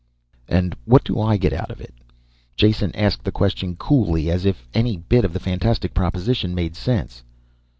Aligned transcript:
"And 0.47 0.75
what 0.85 1.03
do 1.03 1.19
I 1.21 1.37
get 1.37 1.53
out 1.53 1.69
of 1.69 1.79
it?" 1.79 1.93
Jason 2.57 2.89
asked 2.95 3.23
the 3.23 3.31
question 3.31 3.75
coolly, 3.75 4.31
as 4.31 4.45
if 4.47 4.67
any 4.73 4.97
bit 4.97 5.23
of 5.23 5.31
the 5.31 5.39
fantastic 5.39 5.93
proposition 5.93 6.55
made 6.55 6.75
sense. 6.75 7.21